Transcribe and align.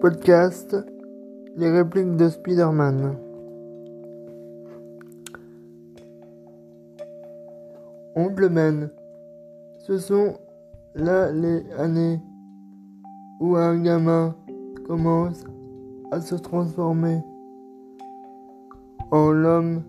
podcast 0.00 0.74
Les 1.56 1.70
répliques 1.70 2.16
de 2.16 2.30
Spider-Man. 2.30 3.18
Oncle 8.16 8.48
Ben, 8.48 8.90
ce 9.86 9.98
sont 9.98 10.38
là 10.94 11.30
les 11.30 11.70
années 11.72 12.18
où 13.40 13.56
un 13.56 13.82
gamin 13.82 14.34
commence 14.86 15.44
à 16.10 16.20
se 16.22 16.34
transformer 16.34 17.20
en 19.10 19.32
l'homme 19.32 19.82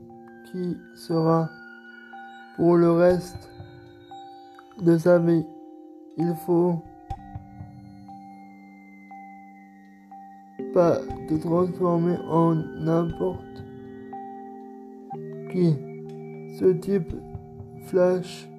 qui 0.52 0.78
sera 0.96 1.50
pour 2.58 2.76
le 2.76 2.92
reste 2.92 3.50
de 4.82 4.98
sa 4.98 5.20
vie. 5.20 5.46
Il 6.18 6.36
faut 6.46 6.82
pas 10.74 10.98
te 11.28 11.36
transformer 11.36 12.18
en 12.30 12.56
n'importe 12.56 13.64
qui. 15.52 15.76
Ce 16.60 16.74
type 16.74 17.14
Flash 17.88 18.50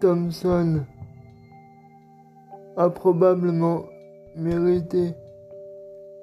Thompson 0.00 0.84
a 2.76 2.90
probablement 2.90 3.84
mérité 4.36 5.14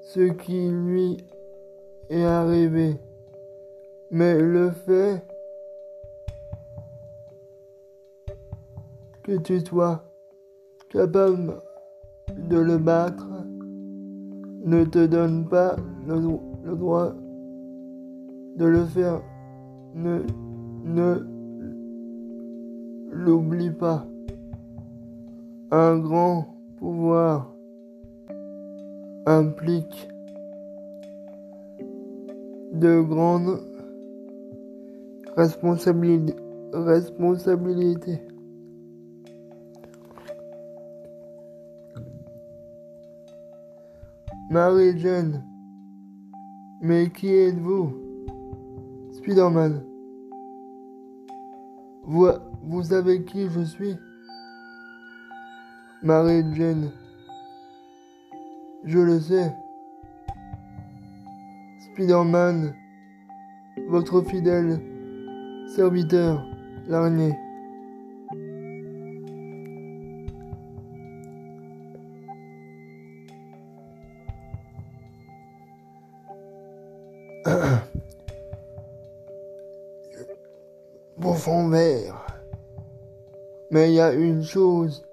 ce 0.01 0.31
qui 0.31 0.69
lui 0.69 1.17
est 2.09 2.23
arrivé. 2.23 2.99
Mais 4.11 4.39
le 4.39 4.71
fait 4.71 5.23
que 9.23 9.37
tu 9.37 9.59
sois 9.61 10.03
capable 10.89 11.61
de 12.35 12.57
le 12.57 12.77
battre 12.77 13.27
ne 14.63 14.83
te 14.83 15.05
donne 15.05 15.47
pas 15.47 15.75
le, 16.07 16.75
droit 16.75 17.13
de 18.57 18.65
le 18.65 18.85
faire. 18.85 19.21
Ne, 19.95 20.21
l'oublie 23.11 23.71
pas. 23.71 24.05
Un 25.71 25.99
grand 25.99 26.55
pouvoir 26.77 27.53
implique 29.25 30.09
de 32.73 33.01
grandes 33.01 33.59
responsabilités. 35.35 36.35
Marie-Jeanne. 44.49 45.43
Mais 46.81 47.09
qui 47.11 47.31
êtes-vous 47.31 47.93
Spider-Man? 49.11 49.83
Vous, 52.03 52.27
vous 52.63 52.83
savez 52.83 53.23
qui 53.25 53.47
je 53.47 53.61
suis? 53.61 53.95
Marie-Jeanne. 56.01 56.89
Je 58.85 58.97
le 58.97 59.19
sais. 59.19 59.53
Spider-Man, 61.93 62.73
votre 63.87 64.21
fidèle 64.21 64.81
serviteur, 65.75 66.43
l'araignée. 66.87 67.35
Bon 81.17 81.33
fond 81.33 81.69
vert. 81.69 82.15
Mais 83.71 83.91
il 83.91 83.95
y 83.95 83.99
a 83.99 84.13
une 84.13 84.43
chose 84.43 85.03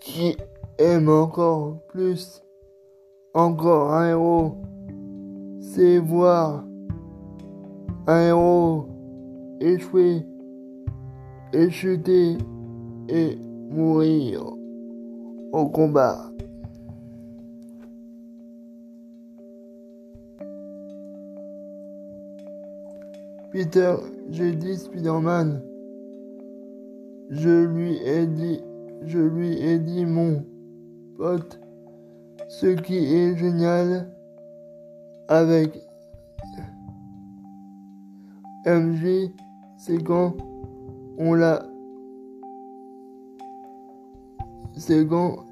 qui 0.00 0.36
aime 0.78 1.08
encore 1.08 1.76
plus, 1.88 2.42
encore 3.34 3.92
un 3.92 4.10
héros, 4.10 4.56
c'est 5.60 5.98
voir 5.98 6.64
un 8.06 8.28
héros 8.28 8.86
échouer, 9.60 10.24
échuter 11.52 12.38
et 13.08 13.36
mourir 13.70 14.44
au 15.52 15.68
combat. 15.68 16.30
Peter, 23.50 23.96
j'ai 24.30 24.52
dit 24.52 24.76
Spider-Man. 24.76 25.60
Je 27.30 27.64
lui 27.64 27.96
ai 27.96 28.26
dit, 28.26 28.60
je 29.02 29.18
lui 29.18 29.58
ai 29.60 29.78
dit 29.80 30.06
mon 30.06 30.44
pote, 31.16 31.60
ce 32.48 32.66
qui 32.68 32.96
est 32.96 33.36
génial 33.36 34.08
avec 35.26 35.80
MJ, 38.66 39.30
c'est 39.78 40.02
quand 40.02 40.34
on 41.18 41.34
la, 41.34 41.62
c'est 44.76 45.06
quand 45.08 45.44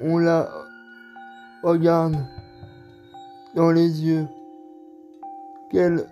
on 0.00 0.18
la 0.18 0.50
regarde 1.62 2.16
dans 3.54 3.70
les 3.70 4.04
yeux. 4.04 4.26
Quelle 5.70 6.06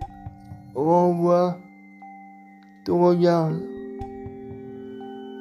renvoie 0.75 1.59
ton 2.85 3.01
regard. 3.01 3.53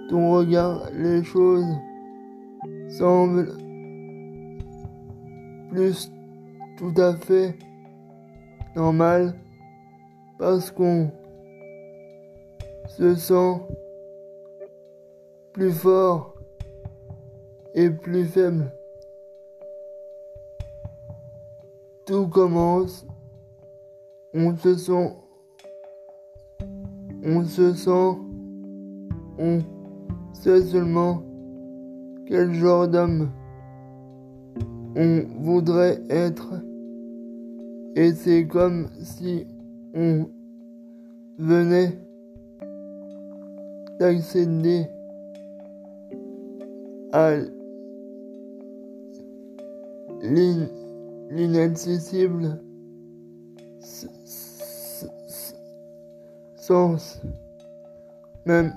Ton 0.09 0.31
regard, 0.31 0.89
les 0.93 1.23
choses 1.23 1.65
semblent 2.89 3.57
plus 5.69 6.11
tout 6.77 6.93
à 6.97 7.15
fait 7.15 7.57
normal 8.75 9.33
parce 10.37 10.71
qu'on 10.71 11.11
se 12.87 13.15
sent 13.15 13.61
plus 15.53 15.71
fort 15.71 16.35
et 17.73 17.89
plus 17.89 18.25
faible. 18.25 18.71
Tout 22.05 22.27
commence, 22.27 23.05
on 24.33 24.55
se 24.55 24.75
sent. 24.75 25.15
On 27.23 27.45
se 27.45 27.73
sent, 27.73 28.17
on 29.37 29.59
sait 30.33 30.61
seulement 30.63 31.21
quel 32.25 32.53
genre 32.53 32.87
d'homme 32.87 33.29
on 34.95 35.23
voudrait 35.41 36.01
être. 36.09 36.53
Et 37.95 38.13
c'est 38.13 38.47
comme 38.47 38.87
si 39.01 39.45
on 39.93 40.25
venait 41.37 41.99
d'accéder 43.99 44.85
à 47.11 47.33
l'inaccessible 51.29 52.59
sens, 56.55 57.21
même, 58.45 58.73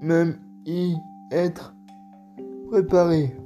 même 0.00 0.38
y 0.66 0.94
être 1.30 1.74
préparé. 2.70 3.36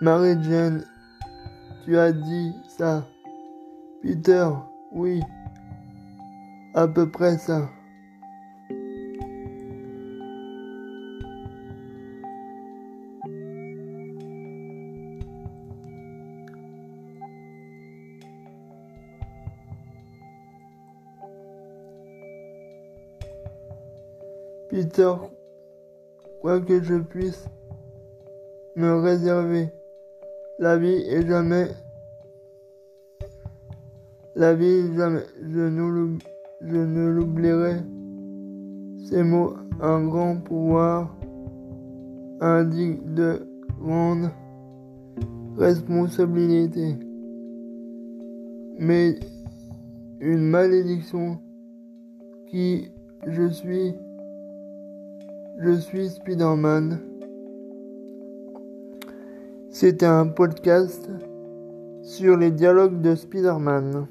Marie-Jeanne, 0.00 0.84
tu 1.84 1.96
as 1.96 2.12
dit 2.12 2.52
ça. 2.66 3.06
Peter, 4.02 4.48
oui, 4.90 5.20
à 6.74 6.88
peu 6.88 7.08
près 7.08 7.38
ça. 7.38 7.68
Peter, 24.72 25.12
quoi 26.40 26.58
que 26.58 26.82
je 26.82 26.94
puisse 26.94 27.44
me 28.74 29.02
réserver, 29.02 29.68
la 30.58 30.78
vie 30.78 31.04
est 31.10 31.26
jamais, 31.26 31.66
la 34.34 34.54
vie 34.54 34.94
jamais, 34.96 35.24
je 35.42 35.60
ne 35.60 37.08
l'oublierai. 37.10 37.82
Ces 39.10 39.22
mots, 39.22 39.52
un 39.78 40.06
grand 40.06 40.36
pouvoir, 40.38 41.14
indique 42.40 43.12
de 43.12 43.46
grande 43.78 44.30
responsabilité, 45.58 46.96
mais 48.78 49.16
une 50.20 50.48
malédiction 50.48 51.38
qui 52.46 52.90
je 53.26 53.50
suis, 53.50 53.94
je 55.58 55.72
suis 55.78 56.08
Spider-Man. 56.08 57.00
C'était 59.70 60.06
un 60.06 60.26
podcast 60.26 61.08
sur 62.02 62.36
les 62.36 62.50
dialogues 62.50 63.00
de 63.00 63.14
Spider-Man. 63.14 64.06